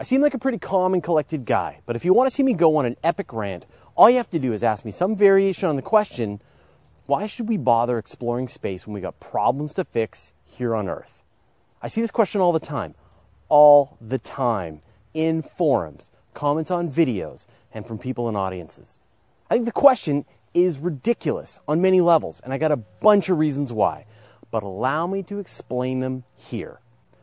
I 0.00 0.02
seem 0.02 0.22
like 0.22 0.32
a 0.32 0.38
pretty 0.38 0.56
calm 0.56 0.94
and 0.94 1.02
collected 1.02 1.44
guy, 1.44 1.80
but 1.84 1.94
if 1.94 2.06
you 2.06 2.14
want 2.14 2.30
to 2.30 2.34
see 2.34 2.42
me 2.42 2.54
go 2.54 2.76
on 2.76 2.86
an 2.86 2.96
epic 3.04 3.34
rant, 3.34 3.66
all 3.94 4.08
you 4.08 4.16
have 4.16 4.30
to 4.30 4.38
do 4.38 4.54
is 4.54 4.62
ask 4.62 4.82
me 4.82 4.92
some 4.92 5.14
variation 5.14 5.68
on 5.68 5.76
the 5.76 5.82
question 5.82 6.40
why 7.04 7.26
should 7.26 7.50
we 7.50 7.58
bother 7.58 7.98
exploring 7.98 8.48
space 8.48 8.86
when 8.86 8.94
we 8.94 9.02
got 9.02 9.20
problems 9.20 9.74
to 9.74 9.84
fix 9.84 10.32
here 10.56 10.74
on 10.74 10.88
Earth? 10.88 11.12
I 11.82 11.88
see 11.88 12.00
this 12.00 12.12
question 12.12 12.40
all 12.40 12.52
the 12.52 12.60
time. 12.60 12.94
All 13.50 13.98
the 14.00 14.18
time. 14.18 14.80
In 15.12 15.42
forums, 15.42 16.10
comments 16.32 16.70
on 16.70 16.90
videos, 16.90 17.46
and 17.74 17.86
from 17.86 17.98
people 17.98 18.30
in 18.30 18.36
audiences. 18.36 18.98
I 19.50 19.54
think 19.54 19.66
the 19.66 19.72
question 19.72 20.24
is 20.54 20.78
ridiculous 20.78 21.60
on 21.68 21.82
many 21.82 22.00
levels, 22.00 22.40
and 22.40 22.54
I 22.54 22.58
got 22.58 22.72
a 22.72 22.76
bunch 22.76 23.28
of 23.28 23.38
reasons 23.38 23.70
why. 23.70 24.06
But 24.50 24.62
allow 24.62 25.06
me 25.06 25.24
to 25.24 25.40
explain 25.40 26.00
them 26.00 26.24
here. 26.36 26.80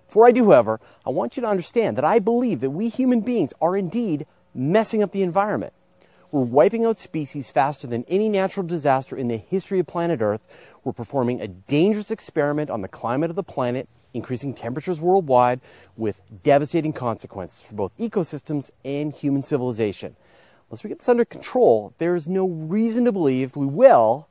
Before 0.07 0.25
I 0.25 0.31
do, 0.31 0.45
however, 0.45 0.79
I 1.05 1.09
want 1.09 1.35
you 1.35 1.41
to 1.41 1.49
understand 1.49 1.97
that 1.97 2.05
I 2.05 2.19
believe 2.19 2.61
that 2.61 2.69
we 2.69 2.87
human 2.87 3.21
beings 3.21 3.53
are 3.61 3.75
indeed 3.75 4.25
messing 4.54 5.04
up 5.04 5.11
the 5.11 5.21
environment. 5.21 5.73
We're 6.32 6.41
wiping 6.41 6.86
out 6.86 6.97
species 6.97 7.51
faster 7.51 7.87
than 7.87 8.05
any 8.07 8.29
natural 8.29 8.65
disaster 8.65 9.18
in 9.18 9.27
the 9.27 9.37
history 9.37 9.79
of 9.79 9.87
planet 9.87 10.21
Earth. 10.21 10.41
We're 10.83 10.93
performing 10.93 11.41
a 11.41 11.47
dangerous 11.47 12.11
experiment 12.11 12.69
on 12.69 12.82
the 12.82 12.87
climate 12.87 13.29
of 13.29 13.35
the 13.35 13.43
planet, 13.43 13.89
increasing 14.13 14.54
temperatures 14.54 14.99
worldwide 14.99 15.59
with 15.97 16.19
devastating 16.43 16.93
consequences 16.93 17.61
for 17.61 17.75
both 17.75 17.97
ecosystems 17.97 18.71
and 18.85 19.13
human 19.13 19.41
civilization. 19.41 20.15
Unless 20.69 20.83
we 20.83 20.89
get 20.89 20.99
this 20.99 21.10
under 21.10 21.25
control, 21.25 21.93
there 21.97 22.15
is 22.15 22.27
no 22.27 22.47
reason 22.47 23.05
to 23.05 23.11
believe 23.11 23.55
we 23.55 23.65
will. 23.65 24.27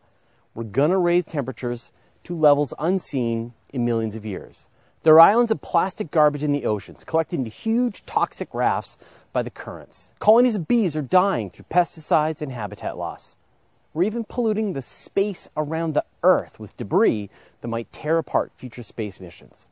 We're 0.54 0.64
going 0.64 0.90
to 0.90 0.98
raise 0.98 1.24
temperatures 1.24 1.92
to 2.24 2.36
levels 2.36 2.72
unseen 2.78 3.52
in 3.72 3.84
millions 3.84 4.16
of 4.16 4.24
years. 4.24 4.68
There 5.06 5.14
are 5.14 5.20
islands 5.20 5.52
of 5.52 5.60
plastic 5.60 6.10
garbage 6.10 6.42
in 6.42 6.50
the 6.50 6.66
oceans, 6.66 7.04
collected 7.04 7.38
into 7.38 7.48
huge 7.48 8.04
toxic 8.06 8.52
rafts 8.52 8.98
by 9.32 9.42
the 9.42 9.50
currents. 9.50 10.10
Colonies 10.18 10.56
of 10.56 10.66
bees 10.66 10.96
are 10.96 11.00
dying 11.00 11.48
through 11.48 11.66
pesticides 11.70 12.42
and 12.42 12.50
habitat 12.50 12.98
loss. 12.98 13.36
We're 13.94 14.02
even 14.02 14.24
polluting 14.24 14.72
the 14.72 14.82
space 14.82 15.48
around 15.56 15.94
the 15.94 16.04
Earth 16.24 16.58
with 16.58 16.76
debris 16.76 17.30
that 17.60 17.68
might 17.68 17.92
tear 17.92 18.18
apart 18.18 18.50
future 18.56 18.82
space 18.82 19.20
missions. 19.20 19.68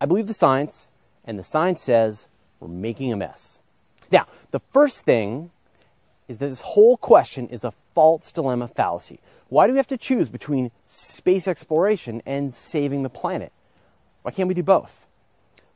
I 0.00 0.06
believe 0.06 0.26
the 0.26 0.32
science, 0.32 0.90
and 1.26 1.38
the 1.38 1.42
science 1.42 1.82
says 1.82 2.26
we're 2.58 2.68
making 2.68 3.12
a 3.12 3.16
mess. 3.16 3.60
Now, 4.10 4.28
the 4.50 4.60
first 4.72 5.04
thing 5.04 5.50
is 6.26 6.38
that 6.38 6.48
this 6.48 6.62
whole 6.62 6.96
question 6.96 7.48
is 7.48 7.64
a 7.64 7.74
false 7.94 8.32
dilemma 8.32 8.68
fallacy. 8.68 9.20
Why 9.50 9.66
do 9.66 9.74
we 9.74 9.78
have 9.78 9.88
to 9.88 9.98
choose 9.98 10.30
between 10.30 10.70
space 10.86 11.48
exploration 11.48 12.22
and 12.24 12.54
saving 12.54 13.02
the 13.02 13.10
planet? 13.10 13.52
Why 14.24 14.30
can't 14.30 14.48
we 14.48 14.54
do 14.54 14.62
both? 14.62 15.06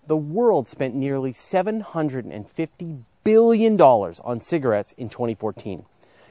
The 0.06 0.16
world 0.16 0.68
spent 0.68 0.94
nearly 0.94 1.34
$750 1.34 3.02
billion 3.22 3.78
on 3.78 4.40
cigarettes 4.40 4.94
in 4.96 5.10
2014. 5.10 5.84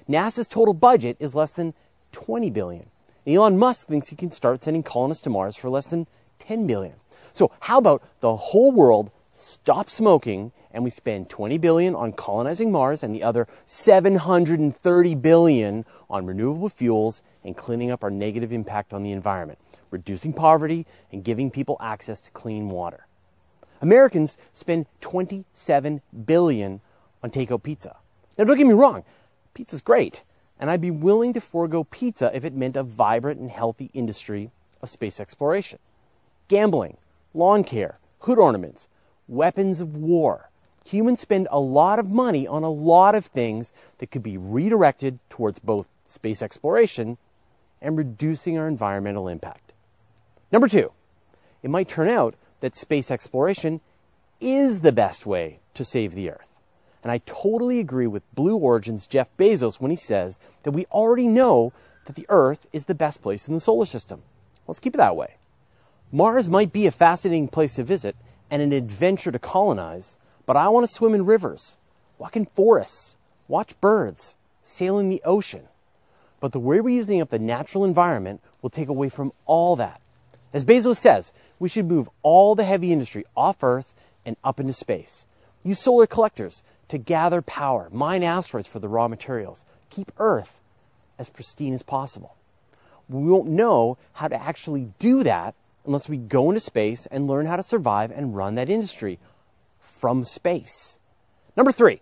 NASA's 0.10 0.48
total 0.48 0.74
budget 0.74 1.18
is 1.20 1.36
less 1.36 1.52
than 1.52 1.76
20 2.14 2.50
billion. 2.50 2.90
Elon 3.28 3.60
Musk 3.60 3.86
thinks 3.86 4.10
he 4.10 4.16
can 4.16 4.32
start 4.32 4.64
sending 4.64 4.82
colonists 4.82 5.26
to 5.26 5.30
Mars 5.30 5.56
for 5.56 5.70
less 5.70 5.86
than 5.88 6.08
10 6.40 6.66
billion. 6.66 6.96
So 7.34 7.52
how 7.60 7.78
about 7.78 8.02
the 8.20 8.36
whole 8.36 8.72
world 8.72 9.12
stop 9.38 9.90
smoking 9.90 10.52
and 10.72 10.84
we 10.84 10.90
spend 10.90 11.30
20 11.30 11.60
billion 11.60 11.96
on 11.96 12.12
colonizing 12.12 12.72
Mars 12.72 13.04
and 13.04 13.14
the 13.14 13.24
other 13.24 13.48
730 13.66 15.16
billion 15.16 15.86
on 16.10 16.26
renewable 16.26 16.70
fuels 16.70 17.22
and 17.44 17.56
cleaning 17.56 17.92
up 17.92 18.04
our 18.04 18.10
negative 18.10 18.52
impact 18.52 18.94
on 18.94 19.04
the 19.04 19.12
environment, 19.12 19.60
reducing 19.92 20.34
poverty 20.34 20.86
and 21.12 21.24
giving 21.24 21.52
people 21.52 21.78
access 21.80 22.22
to 22.22 22.32
clean 22.32 22.70
water. 22.70 23.06
Americans 23.80 24.38
spend 24.54 24.88
27 25.02 26.02
billion 26.26 26.82
on 27.22 27.30
takeout 27.30 27.62
pizza. 27.62 27.96
Now 28.38 28.46
don't 28.46 28.58
get 28.58 28.66
me 28.66 28.74
wrong, 28.74 29.04
pizza's 29.54 29.82
great, 29.82 30.24
and 30.60 30.70
I'd 30.70 30.82
be 30.82 30.92
willing 30.92 31.34
to 31.34 31.42
forego 31.42 31.84
pizza 31.84 32.32
if 32.34 32.44
it 32.44 32.56
meant 32.56 32.76
a 32.76 32.84
vibrant 32.84 33.40
and 33.40 33.52
healthy 33.52 33.92
industry 33.94 34.50
of 34.82 34.90
space 34.90 35.20
exploration. 35.20 35.78
Gambling, 36.48 36.98
lawn 37.36 37.64
care, 37.64 38.00
hood 38.20 38.40
ornaments, 38.40 38.88
weapons 39.28 39.82
of 39.82 39.96
war, 39.96 40.50
humans 40.86 41.20
spend 41.20 41.48
a 41.52 41.60
lot 41.60 42.00
of 42.00 42.10
money 42.10 42.48
on 42.48 42.64
a 42.64 42.70
lot 42.70 43.16
of 43.16 43.26
things 43.26 43.74
that 43.98 44.12
could 44.12 44.24
be 44.24 44.38
redirected 44.38 45.20
towards 45.30 45.60
both 45.60 45.88
space 46.08 46.42
exploration 46.42 47.18
and 47.82 47.98
reducing 47.98 48.58
our 48.58 48.68
environmental 48.68 49.28
impact. 49.28 49.74
Number 50.52 50.68
two, 50.68 50.92
it 51.62 51.70
might 51.70 51.90
turn 51.90 52.10
out 52.10 52.36
that 52.62 52.76
space 52.76 53.12
exploration 53.12 53.82
is 54.40 54.80
the 54.80 54.92
best 54.92 55.26
way 55.26 55.60
to 55.76 55.86
save 55.86 56.14
the 56.14 56.32
Earth. 56.32 56.48
And 57.04 57.12
I 57.12 57.20
totally 57.20 57.80
agree 57.80 58.08
with 58.08 58.34
Blue 58.34 58.58
Origin's 58.58 59.08
Jeff 59.08 59.30
Bezos 59.38 59.80
when 59.80 59.92
he 59.92 59.98
says 59.98 60.40
that 60.64 60.72
we 60.72 60.86
already 60.86 61.28
know 61.28 61.74
that 62.06 62.16
the 62.16 62.26
Earth 62.30 62.66
is 62.74 62.86
the 62.86 62.96
best 62.96 63.22
place 63.22 63.48
in 63.48 63.54
the 63.54 63.60
solar 63.60 63.86
system. 63.86 64.22
Let's 64.68 64.80
keep 64.80 64.96
it 64.96 64.98
that 64.98 65.16
way. 65.16 65.36
Mars 66.12 66.50
might 66.50 66.72
be 66.72 66.88
a 66.88 66.92
fascinating 66.92 67.48
place 67.48 67.76
to 67.76 67.84
visit 67.84 68.16
and 68.50 68.62
an 68.62 68.72
adventure 68.72 69.32
to 69.32 69.40
colonize, 69.40 70.18
but 70.46 70.56
I 70.58 70.70
want 70.70 70.86
to 70.86 70.94
swim 70.94 71.14
in 71.14 71.26
rivers, 71.26 71.78
walk 72.18 72.36
in 72.36 72.46
forests, 72.46 73.16
watch 73.48 73.80
birds, 73.82 74.36
sail 74.64 75.00
in 75.00 75.10
the 75.10 75.22
ocean. 75.24 75.68
But 76.40 76.52
the 76.52 76.60
way 76.60 76.82
we're 76.82 76.96
using 76.96 77.22
up 77.22 77.30
the 77.30 77.40
natural 77.40 77.86
environment 77.86 78.42
will 78.62 78.70
take 78.70 78.90
away 78.90 79.10
from 79.10 79.34
all 79.46 79.78
that. 79.78 80.00
As 80.54 80.64
Bezos 80.64 80.98
says, 80.98 81.32
we 81.60 81.70
should 81.70 81.88
move 81.88 82.10
all 82.22 82.56
the 82.56 82.64
heavy 82.64 82.94
industry 82.94 83.26
off 83.36 83.64
Earth 83.64 83.92
and 84.26 84.38
up 84.44 84.60
into 84.60 84.74
space. 84.74 85.26
Use 85.64 85.80
solar 85.80 86.08
collectors 86.08 86.64
to 86.90 86.98
gather 86.98 87.42
power, 87.42 87.90
mine 87.92 88.24
asteroids 88.24 88.68
for 88.68 88.80
the 88.80 88.88
raw 88.88 89.08
materials, 89.08 89.66
keep 89.90 90.12
Earth 90.18 90.54
as 91.18 91.30
pristine 91.30 91.74
as 91.74 91.84
possible. 91.84 92.36
We 93.10 93.30
won't 93.30 93.50
know 93.50 93.98
how 94.14 94.28
to 94.28 94.42
actually 94.42 94.92
do 95.00 95.24
that 95.24 95.56
unless 95.88 96.08
we 96.08 96.18
go 96.18 96.50
into 96.50 96.60
space 96.60 97.06
and 97.08 97.28
learn 97.28 97.46
how 97.46 97.56
to 97.56 97.64
survive 97.64 98.12
and 98.12 98.36
run 98.36 98.56
that 98.56 98.70
industry 98.70 99.18
from 99.80 100.26
space. 100.26 101.00
Number 101.56 101.72
three, 101.72 102.02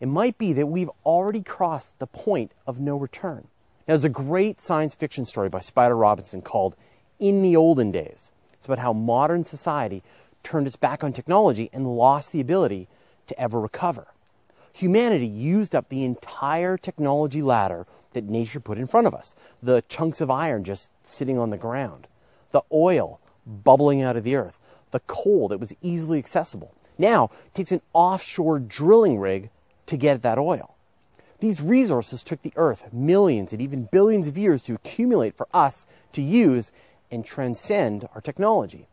it 0.00 0.06
might 0.06 0.38
be 0.38 0.52
that 0.54 0.66
we've 0.66 0.90
already 1.04 1.42
crossed 1.42 1.98
the 1.98 2.06
point 2.06 2.52
of 2.66 2.78
no 2.78 2.96
return. 2.96 3.46
Now, 3.88 3.94
there's 3.94 4.04
a 4.04 4.08
great 4.08 4.60
science 4.60 4.94
fiction 4.94 5.24
story 5.24 5.48
by 5.48 5.60
Spider 5.60 5.96
Robinson 5.96 6.42
called 6.42 6.76
In 7.18 7.42
the 7.42 7.56
Olden 7.56 7.90
Days. 7.90 8.30
It's 8.54 8.66
about 8.66 8.78
how 8.78 8.92
modern 8.92 9.42
society 9.42 10.02
turned 10.44 10.68
its 10.68 10.76
back 10.76 11.02
on 11.02 11.12
technology 11.12 11.70
and 11.72 11.96
lost 11.96 12.30
the 12.30 12.40
ability 12.40 12.86
to 13.28 13.40
ever 13.40 13.58
recover. 13.58 14.06
Humanity 14.74 15.26
used 15.26 15.74
up 15.74 15.88
the 15.88 16.04
entire 16.04 16.76
technology 16.76 17.42
ladder 17.42 17.86
that 18.12 18.24
nature 18.24 18.60
put 18.60 18.78
in 18.78 18.86
front 18.86 19.06
of 19.06 19.14
us. 19.14 19.34
The 19.62 19.82
chunks 19.88 20.20
of 20.20 20.30
iron 20.30 20.64
just 20.64 20.90
sitting 21.02 21.38
on 21.38 21.50
the 21.50 21.56
ground, 21.56 22.06
the 22.52 22.62
oil 22.72 23.20
bubbling 23.46 24.02
out 24.02 24.16
of 24.16 24.24
the 24.24 24.36
earth, 24.36 24.58
the 24.90 25.00
coal 25.00 25.48
that 25.48 25.60
was 25.60 25.74
easily 25.82 26.18
accessible, 26.18 26.72
now 26.98 27.30
takes 27.54 27.72
an 27.72 27.82
offshore 27.92 28.58
drilling 28.58 29.18
rig 29.18 29.50
to 29.86 29.96
get 29.96 30.22
that 30.22 30.38
oil. 30.38 30.74
These 31.40 31.60
resources 31.60 32.22
took 32.22 32.40
the 32.42 32.52
Earth 32.54 32.92
millions 32.92 33.52
and 33.52 33.60
even 33.60 33.88
billions 33.90 34.28
of 34.28 34.38
years 34.38 34.62
to 34.62 34.74
accumulate 34.74 35.36
for 35.36 35.48
us 35.52 35.86
to 36.12 36.22
use 36.22 36.70
and 37.10 37.24
transcend 37.24 38.08
our 38.14 38.20
technology. 38.20 38.86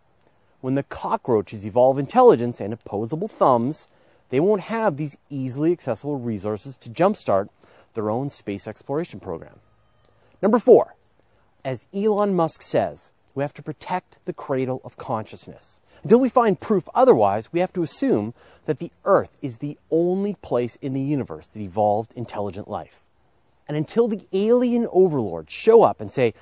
When 0.62 0.74
the 0.74 0.82
cockroaches 0.82 1.66
evolve 1.66 2.00
intelligence 2.00 2.60
and 2.60 2.74
opposable 2.74 3.28
thumbs, 3.28 3.88
they 4.30 4.40
won't 4.40 4.62
have 4.62 4.98
these 4.98 5.16
easily 5.30 5.72
accessible 5.72 6.18
resources 6.18 6.78
to 6.78 6.90
jumpstart 6.90 7.50
their 7.94 8.10
own 8.10 8.32
space 8.32 8.68
exploration 8.68 9.20
program. 9.20 9.60
Number 10.42 10.58
four, 10.58 10.96
as 11.64 11.86
Elon 11.94 12.34
Musk 12.34 12.64
says, 12.64 13.12
we 13.36 13.44
have 13.44 13.54
to 13.54 13.64
protect 13.64 14.18
the 14.26 14.34
cradle 14.34 14.82
of 14.84 14.98
consciousness. 14.98 15.80
Until 16.04 16.20
we 16.20 16.30
find 16.30 16.60
proof 16.60 16.88
otherwise, 16.96 17.52
we 17.52 17.60
have 17.60 17.74
to 17.74 17.84
assume 17.84 18.34
that 18.66 18.80
the 18.80 18.92
Earth 19.04 19.36
is 19.42 19.58
the 19.58 19.78
only 19.92 20.34
place 20.36 20.78
in 20.78 20.94
the 20.94 21.02
universe 21.02 21.48
that 21.48 21.62
evolved 21.62 22.14
intelligent 22.16 22.70
life. 22.70 23.04
And 23.68 23.76
until 23.76 24.08
the 24.08 24.26
alien 24.32 24.88
overlords 24.92 25.52
show 25.52 25.84
up 25.84 26.02
and 26.02 26.12
say, 26.12 26.34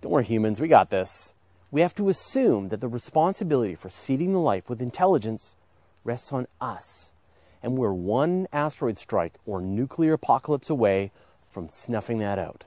Don't 0.00 0.12
worry, 0.12 0.24
humans, 0.24 0.60
we 0.60 0.68
got 0.68 0.90
this, 0.90 1.32
we 1.70 1.82
have 1.82 1.94
to 1.94 2.08
assume 2.08 2.68
that 2.68 2.80
the 2.80 2.88
responsibility 2.88 3.74
for 3.74 3.88
seeding 3.88 4.32
the 4.32 4.40
life 4.40 4.68
with 4.68 4.82
intelligence 4.82 5.56
rests 6.04 6.32
on 6.32 6.46
us. 6.60 7.12
And 7.62 7.78
we're 7.78 7.92
one 7.92 8.48
asteroid 8.52 8.98
strike 8.98 9.34
or 9.46 9.60
nuclear 9.60 10.14
apocalypse 10.14 10.70
away 10.70 11.12
from 11.50 11.68
snuffing 11.68 12.18
that 12.18 12.38
out. 12.38 12.64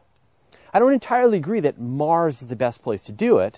I 0.75 0.79
don't 0.79 0.91
entirely 0.91 1.37
agree 1.37 1.61
that 1.61 1.79
Mars 1.79 2.41
is 2.41 2.49
the 2.49 2.55
best 2.57 2.83
place 2.83 3.03
to 3.03 3.13
do 3.13 3.37
it, 3.37 3.57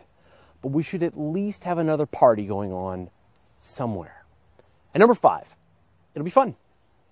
but 0.62 0.68
we 0.68 0.84
should 0.84 1.02
at 1.02 1.20
least 1.20 1.64
have 1.64 1.80
another 1.80 2.06
party 2.06 2.46
going 2.46 2.72
on 2.72 3.10
somewhere. 3.58 4.24
And 4.94 5.00
number 5.00 5.16
five, 5.16 5.48
it'll 6.14 6.26
be 6.26 6.30
fun. 6.30 6.56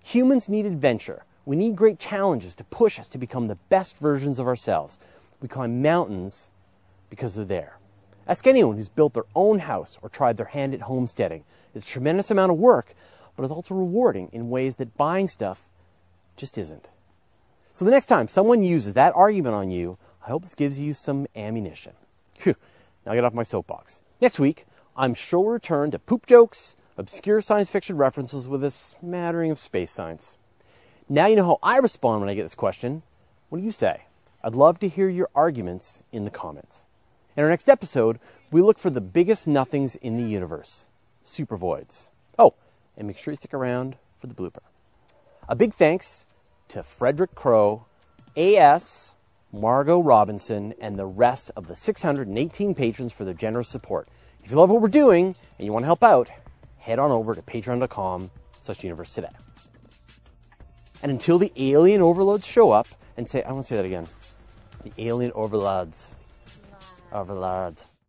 Humans 0.04 0.48
need 0.48 0.64
adventure. 0.64 1.24
We 1.44 1.56
need 1.56 1.74
great 1.74 1.98
challenges 1.98 2.54
to 2.54 2.62
push 2.62 3.00
us 3.00 3.08
to 3.08 3.18
become 3.18 3.48
the 3.48 3.58
best 3.68 3.96
versions 3.96 4.38
of 4.38 4.46
ourselves. 4.46 4.96
We 5.42 5.48
climb 5.48 5.82
mountains 5.82 6.50
because 7.10 7.34
they're 7.34 7.44
there. 7.44 7.76
Ask 8.28 8.46
anyone 8.46 8.76
who's 8.76 8.88
built 8.88 9.12
their 9.12 9.26
own 9.34 9.58
house 9.58 9.98
or 10.02 10.08
tried 10.08 10.36
their 10.36 10.46
hand 10.46 10.72
at 10.72 10.82
homesteading. 10.82 11.42
It's 11.74 11.84
a 11.84 11.90
tremendous 11.90 12.30
amount 12.30 12.52
of 12.52 12.58
work, 12.58 12.94
but 13.34 13.42
it's 13.42 13.52
also 13.52 13.74
rewarding 13.74 14.28
in 14.32 14.50
ways 14.50 14.76
that 14.76 14.96
buying 14.96 15.26
stuff 15.26 15.60
just 16.36 16.58
isn't. 16.58 16.88
So 17.76 17.84
the 17.84 17.90
next 17.90 18.06
time 18.06 18.26
someone 18.28 18.62
uses 18.62 18.94
that 18.94 19.14
argument 19.14 19.54
on 19.54 19.70
you, 19.70 19.98
I 20.24 20.30
hope 20.30 20.44
this 20.44 20.54
gives 20.54 20.80
you 20.80 20.94
some 20.94 21.26
ammunition. 21.36 21.92
Now 22.46 23.12
get 23.12 23.22
off 23.22 23.34
my 23.34 23.42
soapbox. 23.42 24.00
Next 24.18 24.40
week, 24.40 24.64
I'm 24.96 25.12
sure 25.12 25.40
we'll 25.40 25.50
return 25.50 25.90
to 25.90 25.98
poop 25.98 26.24
jokes, 26.24 26.74
obscure 26.96 27.42
science 27.42 27.68
fiction 27.68 27.98
references 27.98 28.48
with 28.48 28.64
a 28.64 28.70
smattering 28.70 29.50
of 29.50 29.58
space 29.58 29.90
science. 29.90 30.38
Now 31.06 31.26
you 31.26 31.36
know 31.36 31.44
how 31.44 31.58
I 31.62 31.80
respond 31.80 32.20
when 32.20 32.30
I 32.30 32.34
get 32.34 32.44
this 32.44 32.54
question. 32.54 33.02
What 33.50 33.58
do 33.58 33.64
you 33.64 33.72
say? 33.72 34.00
I'd 34.42 34.54
love 34.54 34.78
to 34.78 34.88
hear 34.88 35.10
your 35.10 35.28
arguments 35.34 36.02
in 36.12 36.24
the 36.24 36.30
comments. 36.30 36.86
In 37.36 37.44
our 37.44 37.50
next 37.50 37.68
episode, 37.68 38.20
we 38.50 38.62
look 38.62 38.78
for 38.78 38.88
the 38.88 39.02
biggest 39.02 39.46
nothings 39.46 39.96
in 39.96 40.16
the 40.16 40.26
universe 40.26 40.86
supervoids. 41.26 42.08
Oh, 42.38 42.54
and 42.96 43.06
make 43.06 43.18
sure 43.18 43.32
you 43.32 43.36
stick 43.36 43.52
around 43.52 43.96
for 44.22 44.28
the 44.28 44.34
blooper. 44.34 44.62
A 45.46 45.54
big 45.54 45.74
thanks 45.74 46.26
to 46.68 46.82
Frederick 46.82 47.34
Crow, 47.34 47.86
AS, 48.36 49.14
Margot 49.52 50.00
Robinson, 50.00 50.74
and 50.80 50.98
the 50.98 51.06
rest 51.06 51.50
of 51.56 51.66
the 51.66 51.76
618 51.76 52.74
patrons 52.74 53.12
for 53.12 53.24
their 53.24 53.34
generous 53.34 53.68
support. 53.68 54.08
If 54.44 54.50
you 54.50 54.56
love 54.56 54.70
what 54.70 54.80
we're 54.80 54.88
doing 54.88 55.34
and 55.58 55.66
you 55.66 55.72
want 55.72 55.82
to 55.82 55.86
help 55.86 56.02
out, 56.02 56.30
head 56.78 56.98
on 56.98 57.10
over 57.10 57.34
to 57.34 57.42
patreon.com 57.42 58.30
slash 58.62 58.84
universe 58.84 59.14
today. 59.14 59.30
And 61.02 61.10
until 61.10 61.38
the 61.38 61.52
alien 61.56 62.00
overloads 62.00 62.46
show 62.46 62.70
up 62.70 62.88
and 63.16 63.28
say, 63.28 63.42
I 63.42 63.52
want 63.52 63.64
to 63.64 63.68
say 63.68 63.76
that 63.76 63.84
again. 63.84 64.06
The 64.84 64.92
alien 64.98 65.32
overlords. 65.34 66.14
Overlords. 67.12 67.84